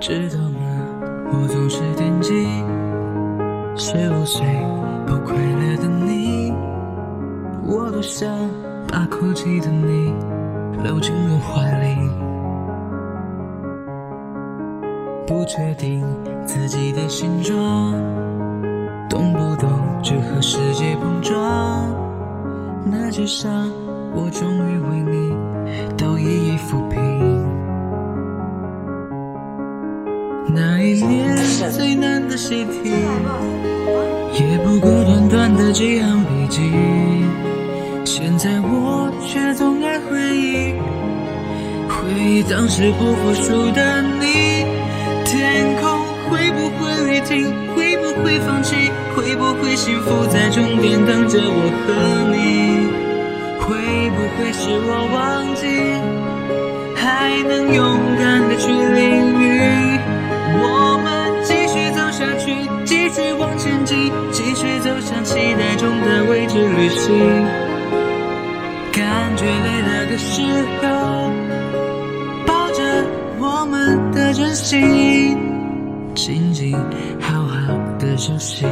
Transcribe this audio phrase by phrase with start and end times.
[0.00, 0.58] 知道吗？
[1.32, 2.46] 我总是惦记
[3.76, 4.44] 十五岁
[5.06, 6.52] 不快乐的你，
[7.66, 8.28] 我多想
[8.88, 10.14] 把哭泣的你
[10.84, 11.96] 搂进我怀里。
[15.26, 16.04] 不确定
[16.44, 17.92] 自己的形状，
[19.10, 19.68] 动不动
[20.02, 21.90] 就和世界碰撞，
[22.84, 23.68] 那些伤
[24.14, 25.36] 我终于为你
[25.96, 26.85] 都一一抚
[31.96, 32.92] 难的习题，
[34.34, 36.60] 也不过短短的几行笔记。
[38.04, 40.74] 现在我却总爱回忆，
[41.88, 44.64] 回忆当时不服输的你。
[45.24, 45.84] 天空
[46.30, 46.78] 会不会
[47.10, 47.52] 雨停？
[47.74, 48.90] 会不会放弃？
[49.16, 51.86] 会不会幸福在终点等着我和
[52.32, 52.36] 你？
[53.58, 53.66] 会
[54.10, 55.16] 不会是我忘
[55.56, 55.66] 记，
[56.94, 57.84] 还能勇
[63.16, 67.18] 继续往前进，继续走向期待中的未知旅行。
[68.92, 70.42] 感觉累了的时
[70.82, 71.30] 候，
[72.46, 72.82] 抱着
[73.38, 75.34] 我们的真心，
[76.14, 76.76] 静静
[77.18, 78.66] 好好的休息。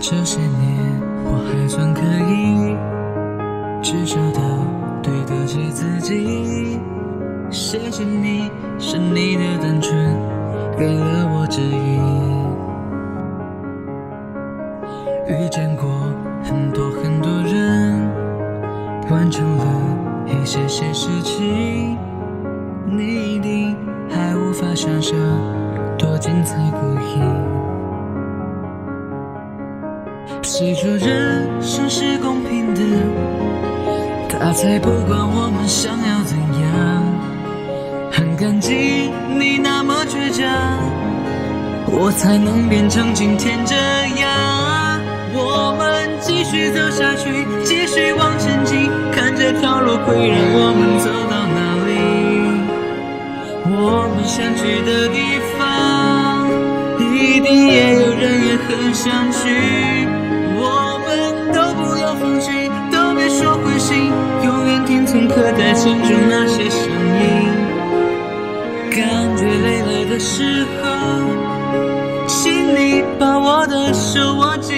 [0.00, 2.76] 这些年我还算可以，
[3.80, 4.40] 至少都
[5.04, 6.80] 对得起自己。
[7.50, 9.94] 谢谢你，是你的单纯
[10.78, 12.00] 给了我指引。
[15.28, 15.86] 遇见过
[16.42, 18.00] 很多很多人，
[19.10, 19.64] 完成了
[20.26, 21.98] 一些些事情，
[22.86, 23.76] 你一定
[24.08, 25.14] 还无法想象
[25.98, 26.80] 多精彩过
[27.14, 27.22] 瘾。
[30.42, 32.80] 谁说人生是公平的？
[34.44, 37.02] 他才不管我们想要怎样。
[38.12, 40.44] 很感激你那么倔强，
[41.86, 43.74] 我才能变成今天这
[44.20, 45.00] 样。
[45.32, 47.24] 我们继续走下去，
[47.64, 51.96] 继续往前进，看这条路会让我们走到哪里。
[53.72, 56.44] 我们想去的地方，
[57.00, 59.40] 一定也有人也很想去。
[60.60, 61.08] 我们
[61.50, 62.63] 都不要放弃，
[65.14, 67.22] 永远听从刻在心中那些声音。
[68.90, 70.88] 感觉累了的时候，
[72.26, 74.74] 请你把我的手握紧。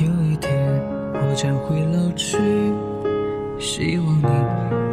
[0.00, 0.50] 有一天
[1.14, 2.36] 我将会老去，
[3.60, 4.26] 希望你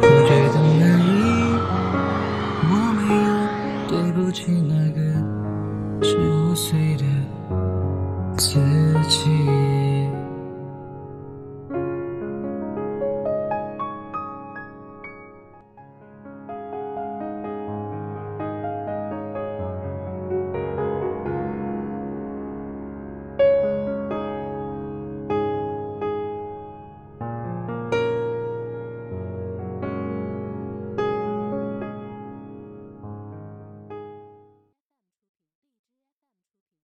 [0.00, 1.09] 会觉得满
[9.10, 9.59] 记忆